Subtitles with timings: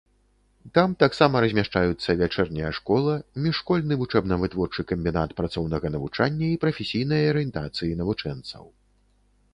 [0.77, 3.13] Там таксама размяшчаюцца вячэрняя школа,
[3.43, 8.63] міжшкольны вучэбна-вытворчы камбінат працоўнага навучання і прафесійнай арыентацыі навучэнцаў.